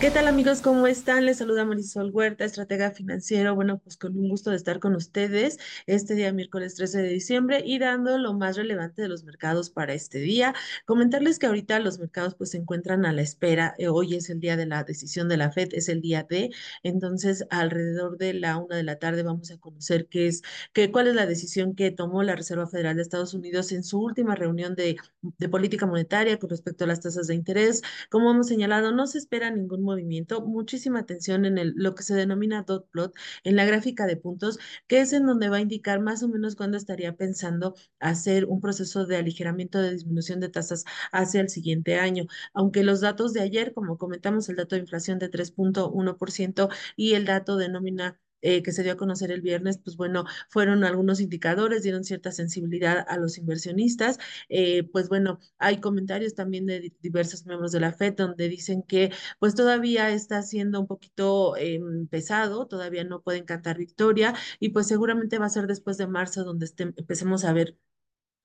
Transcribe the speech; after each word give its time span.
¿Qué 0.00 0.10
tal 0.10 0.28
amigos? 0.28 0.62
¿Cómo 0.62 0.86
están? 0.86 1.26
Les 1.26 1.36
saluda 1.36 1.66
Marisol 1.66 2.10
Huerta, 2.10 2.46
estratega 2.46 2.90
financiero. 2.90 3.54
Bueno, 3.54 3.80
pues 3.80 3.98
con 3.98 4.16
un 4.16 4.30
gusto 4.30 4.48
de 4.48 4.56
estar 4.56 4.80
con 4.80 4.94
ustedes 4.94 5.58
este 5.86 6.14
día 6.14 6.32
miércoles 6.32 6.74
13 6.76 7.02
de 7.02 7.08
diciembre 7.10 7.62
y 7.66 7.78
dando 7.78 8.16
lo 8.16 8.32
más 8.32 8.56
relevante 8.56 9.02
de 9.02 9.08
los 9.08 9.24
mercados 9.24 9.68
para 9.68 9.92
este 9.92 10.18
día. 10.18 10.54
Comentarles 10.86 11.38
que 11.38 11.48
ahorita 11.48 11.78
los 11.80 11.98
mercados 11.98 12.34
pues 12.34 12.52
se 12.52 12.56
encuentran 12.56 13.04
a 13.04 13.12
la 13.12 13.20
espera. 13.20 13.74
Eh, 13.76 13.88
Hoy 13.88 14.14
es 14.14 14.30
el 14.30 14.40
día 14.40 14.56
de 14.56 14.64
la 14.64 14.84
decisión 14.84 15.28
de 15.28 15.36
la 15.36 15.52
FED, 15.52 15.74
es 15.74 15.90
el 15.90 16.00
día 16.00 16.26
D. 16.26 16.48
Entonces, 16.82 17.44
alrededor 17.50 18.16
de 18.16 18.32
la 18.32 18.56
una 18.56 18.76
de 18.76 18.84
la 18.84 18.98
tarde 18.98 19.22
vamos 19.22 19.50
a 19.50 19.58
conocer 19.58 20.06
qué 20.06 20.28
es, 20.28 20.40
qué, 20.72 20.90
cuál 20.90 21.08
es 21.08 21.14
la 21.14 21.26
decisión 21.26 21.74
que 21.74 21.90
tomó 21.90 22.22
la 22.22 22.36
Reserva 22.36 22.66
Federal 22.66 22.96
de 22.96 23.02
Estados 23.02 23.34
Unidos 23.34 23.70
en 23.72 23.84
su 23.84 24.00
última 24.00 24.34
reunión 24.34 24.74
de, 24.74 24.96
de 25.20 25.48
política 25.50 25.84
monetaria 25.84 26.38
con 26.38 26.48
respecto 26.48 26.84
a 26.84 26.86
las 26.86 27.00
tasas 27.00 27.26
de 27.26 27.34
interés. 27.34 27.82
Como 28.08 28.30
hemos 28.30 28.48
señalado, 28.48 28.92
no 28.92 29.06
se 29.06 29.18
espera 29.18 29.50
ningún 29.50 29.89
movimiento, 29.90 30.40
muchísima 30.46 31.00
atención 31.00 31.44
en 31.44 31.72
lo 31.76 31.94
que 31.94 32.02
se 32.02 32.14
denomina 32.14 32.62
dot 32.62 32.88
plot, 32.90 33.14
en 33.44 33.56
la 33.56 33.64
gráfica 33.64 34.06
de 34.06 34.16
puntos, 34.16 34.58
que 34.86 35.00
es 35.00 35.12
en 35.12 35.26
donde 35.26 35.48
va 35.48 35.56
a 35.58 35.60
indicar 35.60 36.00
más 36.00 36.22
o 36.22 36.28
menos 36.28 36.56
cuándo 36.56 36.76
estaría 36.76 37.16
pensando 37.16 37.74
hacer 37.98 38.46
un 38.46 38.60
proceso 38.60 39.06
de 39.06 39.16
aligeramiento 39.16 39.80
de 39.80 39.92
disminución 39.92 40.40
de 40.40 40.48
tasas 40.48 40.84
hacia 41.12 41.40
el 41.40 41.48
siguiente 41.48 41.96
año. 41.96 42.26
Aunque 42.54 42.84
los 42.84 43.00
datos 43.00 43.32
de 43.32 43.40
ayer, 43.40 43.72
como 43.74 43.98
comentamos, 43.98 44.48
el 44.48 44.56
dato 44.56 44.74
de 44.76 44.82
inflación 44.82 45.18
de 45.18 45.28
tres 45.28 45.50
punto 45.50 45.90
uno 45.90 46.16
por 46.16 46.30
ciento 46.30 46.68
y 46.96 47.14
el 47.14 47.24
dato 47.26 47.56
de 47.56 47.68
nómina 47.68 48.20
eh, 48.42 48.62
que 48.62 48.72
se 48.72 48.82
dio 48.82 48.92
a 48.92 48.96
conocer 48.96 49.30
el 49.30 49.40
viernes, 49.42 49.78
pues 49.78 49.96
bueno, 49.96 50.24
fueron 50.48 50.84
algunos 50.84 51.20
indicadores, 51.20 51.82
dieron 51.82 52.04
cierta 52.04 52.32
sensibilidad 52.32 53.04
a 53.08 53.16
los 53.18 53.38
inversionistas. 53.38 54.18
Eh, 54.48 54.84
pues 54.92 55.08
bueno, 55.08 55.38
hay 55.58 55.80
comentarios 55.80 56.34
también 56.34 56.66
de 56.66 56.80
di- 56.80 56.94
diversos 57.00 57.46
miembros 57.46 57.72
de 57.72 57.80
la 57.80 57.88
FED 57.90 58.14
donde 58.16 58.48
dicen 58.48 58.82
que 58.82 59.12
pues 59.38 59.54
todavía 59.54 60.10
está 60.10 60.42
siendo 60.42 60.80
un 60.80 60.86
poquito 60.86 61.56
eh, 61.56 61.80
pesado, 62.10 62.66
todavía 62.66 63.04
no 63.04 63.22
pueden 63.22 63.44
cantar 63.44 63.78
victoria 63.78 64.34
y 64.58 64.70
pues 64.70 64.86
seguramente 64.88 65.38
va 65.38 65.46
a 65.46 65.48
ser 65.50 65.66
después 65.66 65.96
de 65.98 66.06
marzo 66.06 66.44
donde 66.44 66.66
este- 66.66 66.92
empecemos 66.96 67.44
a 67.44 67.52
ver 67.52 67.76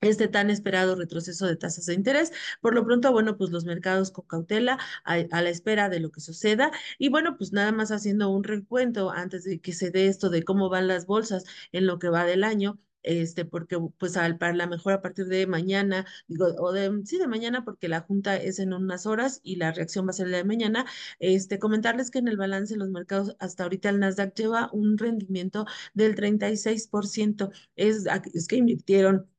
este 0.02 0.28
tan 0.28 0.50
esperado 0.50 0.96
retroceso 0.96 1.48
de 1.48 1.56
tasas 1.56 1.86
de 1.86 1.94
interés. 1.94 2.32
Por 2.62 2.74
lo 2.76 2.86
pronto, 2.86 3.12
bueno, 3.12 3.38
pues 3.38 3.52
los 3.52 3.66
mercados 3.66 4.12
con 4.12 4.26
cautela 4.28 4.80
a, 5.04 5.18
la 5.18 5.50
espera 5.50 5.90
de 5.90 6.00
lo 6.00 6.12
que 6.12 6.22
suceda. 6.22 6.72
Y 6.98 7.10
bueno, 7.10 7.38
pues 7.38 7.54
nada 7.54 7.72
más 7.72 7.92
haciendo 7.92 8.30
un 8.30 8.44
recuento 8.44 9.12
antes 9.12 9.44
de 9.44 9.60
que 9.60 9.74
se 9.74 9.92
dé 9.92 10.08
esto 10.08 10.30
de 10.30 10.44
cómo 10.44 10.70
van 10.70 10.88
las 10.88 11.06
bolsas 11.06 11.46
en 11.72 11.88
lo 11.88 12.00
que 12.00 12.10
va 12.10 12.26
del 12.26 12.44
año. 12.44 12.80
Este, 13.08 13.46
porque 13.46 13.78
pues 14.00 14.18
al, 14.18 14.38
para 14.40 14.54
la 14.54 14.66
mejor 14.66 14.94
a 14.94 15.02
partir 15.02 15.28
de 15.28 15.46
mañana, 15.46 16.08
digo, 16.28 16.48
o 16.58 16.72
de, 16.72 16.92
sí, 17.06 17.20
de 17.20 17.28
mañana, 17.28 17.64
porque 17.64 17.88
la 17.88 18.02
junta 18.02 18.36
es 18.36 18.58
en 18.58 18.74
unas 18.74 19.06
horas 19.06 19.42
y 19.44 19.58
la 19.58 19.72
reacción 19.72 20.08
va 20.08 20.09
a 20.09 20.14
ser 20.14 20.28
la 20.30 20.38
de 20.38 20.44
mañana, 20.44 20.86
este, 21.20 21.59
comentarles 21.59 22.09
que 22.09 22.18
en 22.18 22.28
el 22.28 22.38
balance 22.38 22.74
de 22.74 22.80
los 22.80 22.90
mercados, 22.90 23.36
hasta 23.40 23.64
ahorita 23.64 23.90
el 23.90 24.00
Nasdaq 24.00 24.34
lleva 24.36 24.70
un 24.74 24.98
rendimiento 24.98 25.68
del 25.94 26.16
36%, 26.16 27.52
es, 27.76 28.06
es 28.34 28.48
que 28.48 28.56
invirtieron 28.56 29.30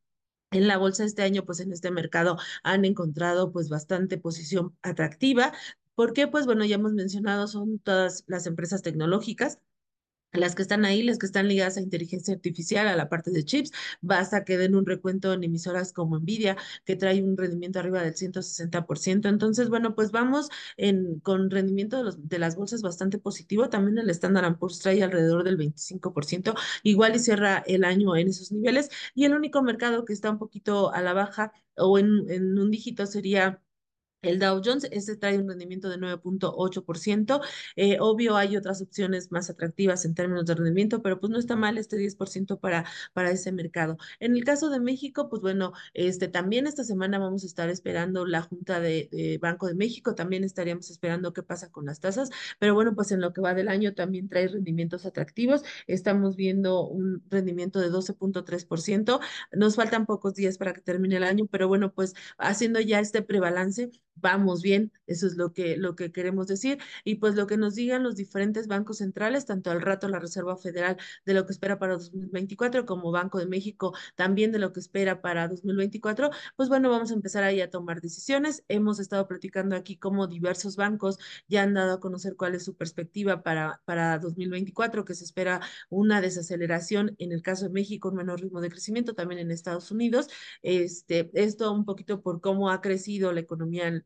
en 0.50 0.68
la 0.68 0.78
bolsa 0.78 1.04
este 1.04 1.22
año, 1.22 1.44
pues 1.44 1.60
en 1.60 1.72
este 1.72 1.90
mercado 1.90 2.38
han 2.62 2.84
encontrado 2.84 3.52
pues 3.52 3.68
bastante 3.68 4.18
posición 4.18 4.76
atractiva. 4.82 5.52
porque 5.94 6.26
Pues 6.28 6.46
bueno, 6.46 6.64
ya 6.64 6.76
hemos 6.76 6.92
mencionado, 6.92 7.48
son 7.48 7.78
todas 7.80 8.24
las 8.26 8.46
empresas 8.46 8.82
tecnológicas 8.82 9.58
las 10.36 10.54
que 10.54 10.62
están 10.62 10.84
ahí, 10.84 11.02
las 11.02 11.18
que 11.18 11.26
están 11.26 11.48
ligadas 11.48 11.76
a 11.76 11.80
inteligencia 11.80 12.34
artificial, 12.34 12.86
a 12.88 12.96
la 12.96 13.08
parte 13.08 13.30
de 13.30 13.44
chips, 13.44 13.72
basta 14.00 14.44
que 14.44 14.58
den 14.58 14.74
un 14.74 14.86
recuento 14.86 15.32
en 15.32 15.44
emisoras 15.44 15.92
como 15.92 16.18
Nvidia, 16.18 16.56
que 16.84 16.96
trae 16.96 17.22
un 17.22 17.36
rendimiento 17.36 17.78
arriba 17.78 18.02
del 18.02 18.14
160%. 18.14 19.28
Entonces, 19.28 19.68
bueno, 19.68 19.94
pues 19.94 20.10
vamos 20.10 20.48
con 21.22 21.50
rendimiento 21.50 21.98
de, 21.98 22.04
los, 22.04 22.28
de 22.28 22.38
las 22.38 22.56
bolsas 22.56 22.82
bastante 22.82 23.18
positivo. 23.18 23.68
También 23.68 23.98
el 23.98 24.10
Standard 24.10 24.58
Poor's 24.58 24.78
trae 24.80 25.02
alrededor 25.02 25.44
del 25.44 25.58
25%, 25.58 26.54
igual 26.82 27.16
y 27.16 27.18
cierra 27.18 27.62
el 27.66 27.84
año 27.84 28.16
en 28.16 28.28
esos 28.28 28.52
niveles. 28.52 28.90
Y 29.14 29.24
el 29.24 29.34
único 29.34 29.62
mercado 29.62 30.04
que 30.04 30.12
está 30.12 30.30
un 30.30 30.38
poquito 30.38 30.92
a 30.92 31.02
la 31.02 31.12
baja 31.12 31.52
o 31.76 31.98
en 31.98 32.58
un 32.58 32.70
dígito 32.70 33.06
sería 33.06 33.60
el 34.28 34.38
Dow 34.38 34.60
Jones, 34.64 34.88
este 34.90 35.16
trae 35.16 35.38
un 35.38 35.48
rendimiento 35.48 35.88
de 35.88 35.98
9.8%. 35.98 37.40
Eh, 37.76 37.98
obvio, 38.00 38.36
hay 38.36 38.56
otras 38.56 38.82
opciones 38.82 39.30
más 39.32 39.50
atractivas 39.50 40.04
en 40.04 40.14
términos 40.14 40.46
de 40.46 40.54
rendimiento, 40.54 41.02
pero 41.02 41.20
pues 41.20 41.30
no 41.30 41.38
está 41.38 41.56
mal 41.56 41.78
este 41.78 41.96
10% 41.96 42.58
para, 42.60 42.84
para 43.12 43.30
ese 43.30 43.52
mercado. 43.52 43.96
En 44.20 44.36
el 44.36 44.44
caso 44.44 44.70
de 44.70 44.80
México, 44.80 45.28
pues 45.28 45.42
bueno, 45.42 45.72
este, 45.94 46.28
también 46.28 46.66
esta 46.66 46.84
semana 46.84 47.18
vamos 47.18 47.44
a 47.44 47.46
estar 47.46 47.68
esperando 47.70 48.26
la 48.26 48.42
Junta 48.42 48.80
de, 48.80 49.08
de 49.12 49.38
Banco 49.38 49.66
de 49.66 49.74
México, 49.74 50.14
también 50.14 50.44
estaríamos 50.44 50.90
esperando 50.90 51.32
qué 51.32 51.42
pasa 51.42 51.70
con 51.70 51.86
las 51.86 52.00
tasas, 52.00 52.30
pero 52.58 52.74
bueno, 52.74 52.94
pues 52.94 53.12
en 53.12 53.20
lo 53.20 53.32
que 53.32 53.40
va 53.40 53.54
del 53.54 53.68
año 53.68 53.94
también 53.94 54.28
trae 54.28 54.48
rendimientos 54.48 55.06
atractivos. 55.06 55.62
Estamos 55.86 56.36
viendo 56.36 56.86
un 56.86 57.22
rendimiento 57.30 57.80
de 57.80 57.90
12.3%. 57.90 59.20
Nos 59.52 59.76
faltan 59.76 60.06
pocos 60.06 60.34
días 60.34 60.58
para 60.58 60.72
que 60.72 60.80
termine 60.80 61.16
el 61.16 61.24
año, 61.24 61.46
pero 61.50 61.68
bueno, 61.68 61.92
pues 61.92 62.14
haciendo 62.38 62.80
ya 62.80 63.00
este 63.00 63.22
prebalance 63.22 63.90
vamos 64.16 64.62
bien, 64.62 64.92
eso 65.06 65.26
es 65.26 65.36
lo 65.36 65.52
que, 65.52 65.76
lo 65.76 65.94
que 65.94 66.12
queremos 66.12 66.46
decir, 66.46 66.78
y 67.04 67.16
pues 67.16 67.34
lo 67.34 67.46
que 67.46 67.56
nos 67.56 67.74
digan 67.74 68.02
los 68.02 68.16
diferentes 68.16 68.66
bancos 68.66 68.98
centrales, 68.98 69.46
tanto 69.46 69.70
al 69.70 69.80
rato 69.80 70.08
la 70.08 70.18
Reserva 70.18 70.56
Federal 70.56 70.96
de 71.24 71.34
lo 71.34 71.46
que 71.46 71.52
espera 71.52 71.78
para 71.78 71.94
2024 71.94 72.86
como 72.86 73.10
Banco 73.12 73.38
de 73.38 73.46
México 73.46 73.94
también 74.14 74.52
de 74.52 74.58
lo 74.58 74.72
que 74.72 74.80
espera 74.80 75.20
para 75.20 75.48
2024, 75.48 76.30
pues 76.56 76.68
bueno, 76.68 76.90
vamos 76.90 77.10
a 77.10 77.14
empezar 77.14 77.44
ahí 77.44 77.60
a 77.60 77.70
tomar 77.70 78.00
decisiones. 78.00 78.64
Hemos 78.68 78.98
estado 78.98 79.26
platicando 79.28 79.76
aquí 79.76 79.96
cómo 79.96 80.26
diversos 80.26 80.76
bancos 80.76 81.18
ya 81.48 81.62
han 81.62 81.74
dado 81.74 81.94
a 81.94 82.00
conocer 82.00 82.36
cuál 82.36 82.54
es 82.54 82.64
su 82.64 82.76
perspectiva 82.76 83.42
para, 83.42 83.80
para 83.84 84.18
2024, 84.18 85.04
que 85.04 85.14
se 85.14 85.24
espera 85.24 85.60
una 85.90 86.20
desaceleración 86.20 87.14
en 87.18 87.32
el 87.32 87.42
caso 87.42 87.66
de 87.66 87.72
México, 87.72 88.08
un 88.08 88.16
menor 88.16 88.40
ritmo 88.40 88.60
de 88.60 88.70
crecimiento, 88.70 89.14
también 89.14 89.40
en 89.40 89.50
Estados 89.50 89.90
Unidos. 89.90 90.28
Este, 90.62 91.30
esto 91.34 91.72
un 91.72 91.84
poquito 91.84 92.22
por 92.22 92.40
cómo 92.40 92.70
ha 92.70 92.80
crecido 92.80 93.32
la 93.32 93.40
economía 93.40 94.04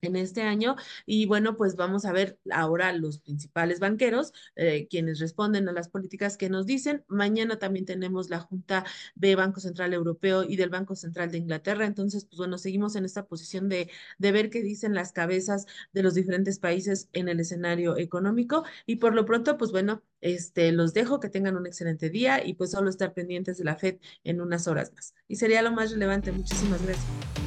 en 0.00 0.16
este 0.16 0.42
año. 0.42 0.76
Y 1.06 1.26
bueno, 1.26 1.56
pues 1.56 1.76
vamos 1.76 2.04
a 2.04 2.12
ver 2.12 2.38
ahora 2.50 2.92
los 2.92 3.18
principales 3.18 3.80
banqueros, 3.80 4.32
eh, 4.56 4.86
quienes 4.88 5.18
responden 5.20 5.68
a 5.68 5.72
las 5.72 5.88
políticas 5.88 6.36
que 6.36 6.48
nos 6.48 6.66
dicen. 6.66 7.04
Mañana 7.08 7.58
también 7.58 7.86
tenemos 7.86 8.30
la 8.30 8.40
Junta 8.40 8.84
de 9.14 9.34
Banco 9.34 9.60
Central 9.60 9.92
Europeo 9.94 10.44
y 10.44 10.56
del 10.56 10.70
Banco 10.70 10.94
Central 10.96 11.30
de 11.30 11.38
Inglaterra. 11.38 11.86
Entonces, 11.86 12.24
pues 12.24 12.38
bueno, 12.38 12.58
seguimos 12.58 12.96
en 12.96 13.04
esta 13.04 13.26
posición 13.26 13.68
de, 13.68 13.90
de 14.18 14.32
ver 14.32 14.50
qué 14.50 14.62
dicen 14.62 14.94
las 14.94 15.12
cabezas 15.12 15.66
de 15.92 16.02
los 16.02 16.14
diferentes 16.14 16.58
países 16.58 17.08
en 17.12 17.28
el 17.28 17.40
escenario 17.40 17.96
económico. 17.96 18.64
Y 18.86 18.96
por 18.96 19.14
lo 19.14 19.24
pronto, 19.24 19.56
pues 19.58 19.72
bueno, 19.72 20.02
este, 20.20 20.72
los 20.72 20.94
dejo, 20.94 21.20
que 21.20 21.28
tengan 21.28 21.56
un 21.56 21.66
excelente 21.66 22.10
día 22.10 22.44
y 22.44 22.54
pues 22.54 22.72
solo 22.72 22.90
estar 22.90 23.12
pendientes 23.14 23.58
de 23.58 23.64
la 23.64 23.76
FED 23.76 23.98
en 24.24 24.40
unas 24.40 24.66
horas 24.68 24.92
más. 24.94 25.14
Y 25.28 25.36
sería 25.36 25.62
lo 25.62 25.72
más 25.72 25.92
relevante. 25.92 26.32
Muchísimas 26.32 26.82
gracias. 26.82 27.37